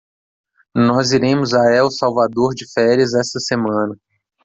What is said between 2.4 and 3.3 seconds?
de férias